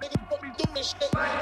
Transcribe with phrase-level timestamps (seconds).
[0.00, 1.39] Big, but we doing shit.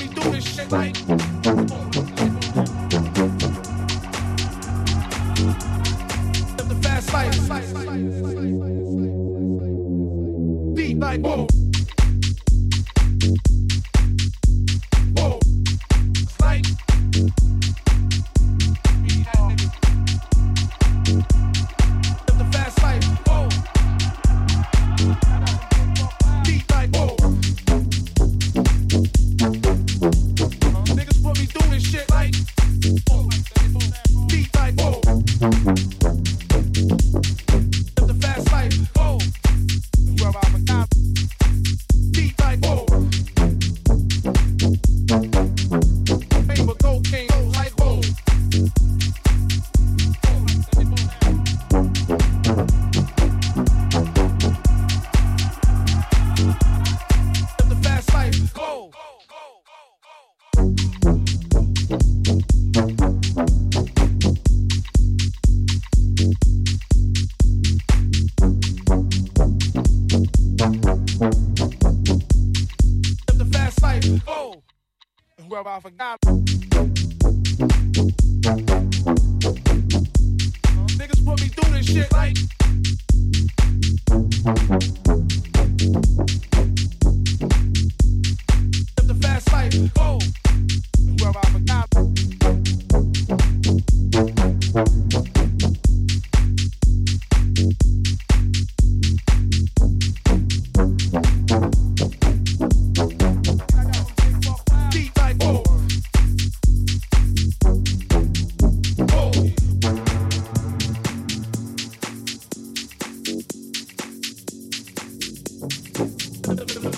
[0.00, 1.25] me through this shit like.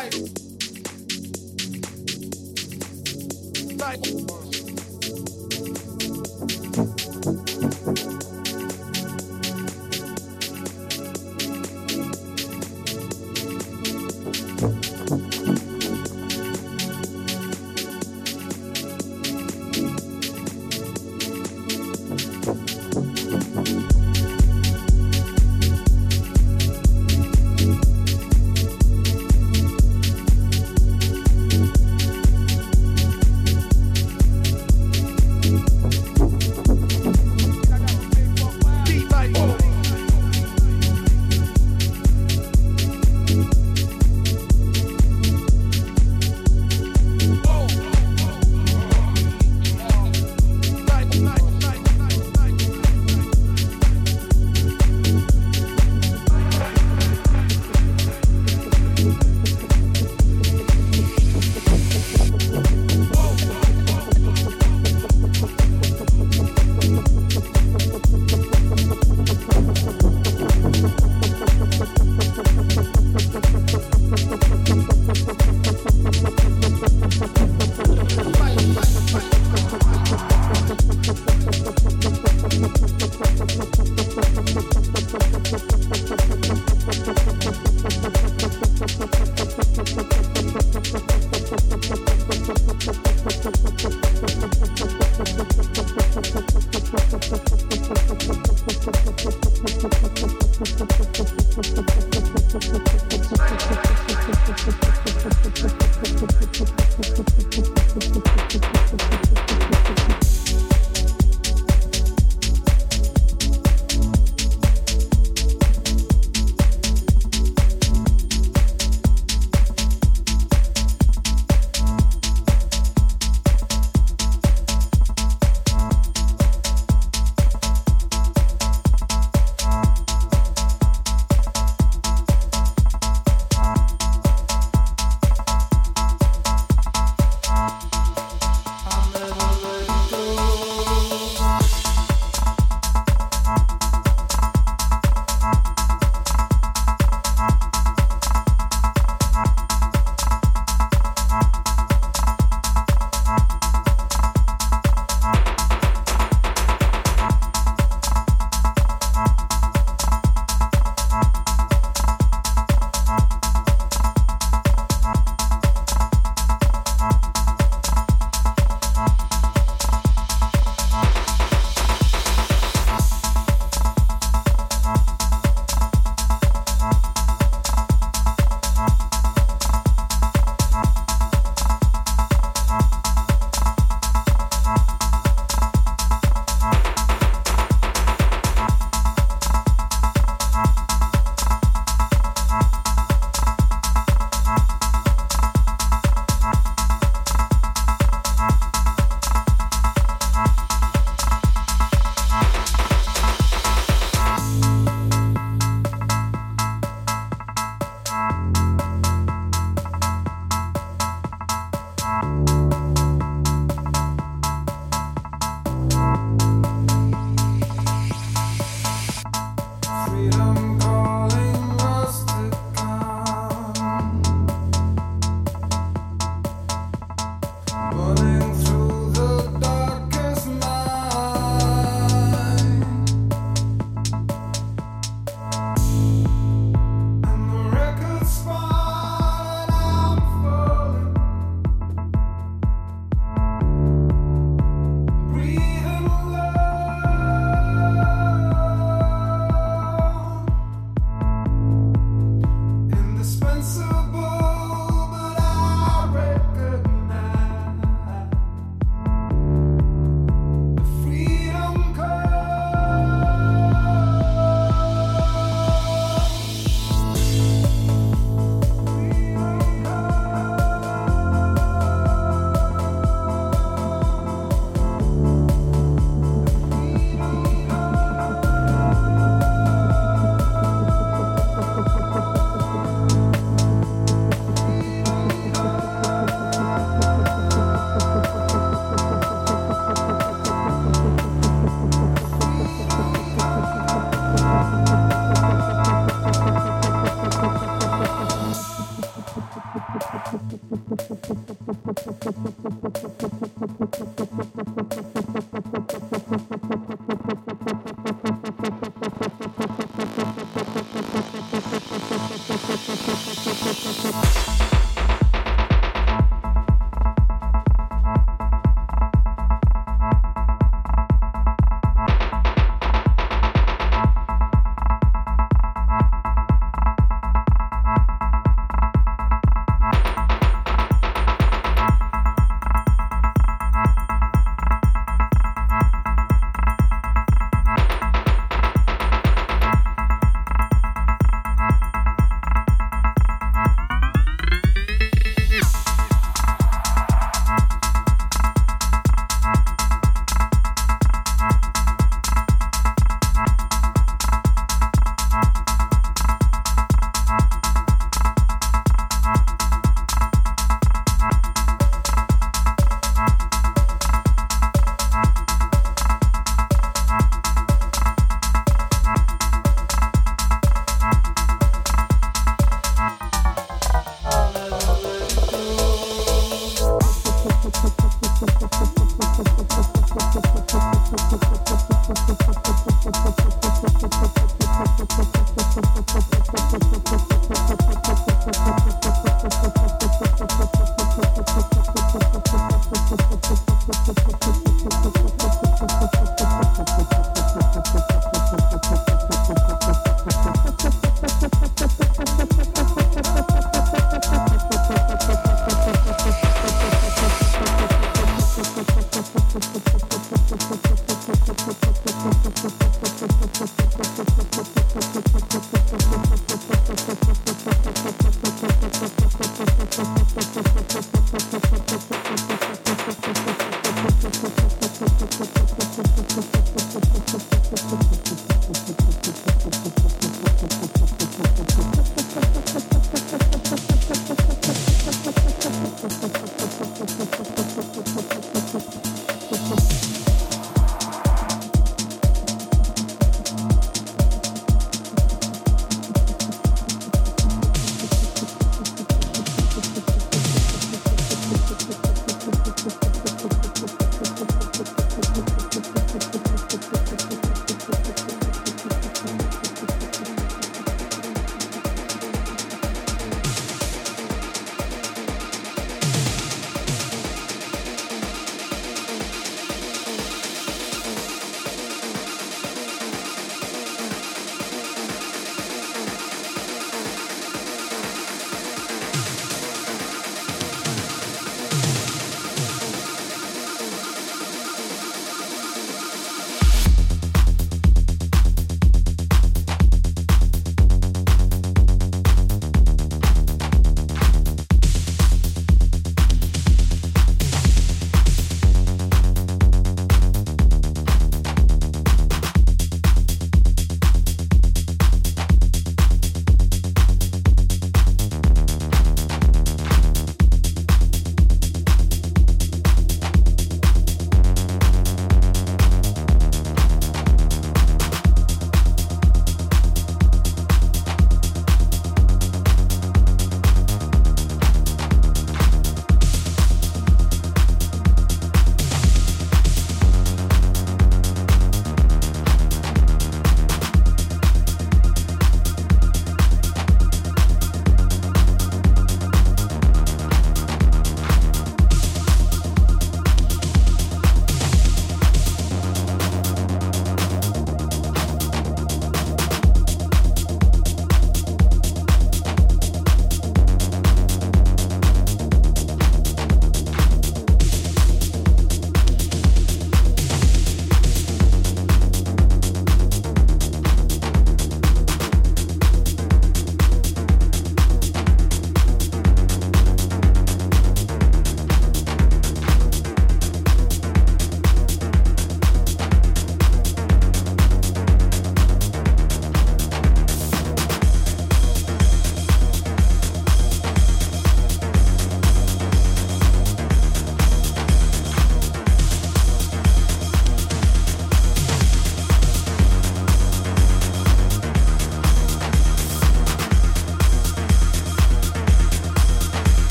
[0.00, 0.14] Like,
[3.78, 4.39] like,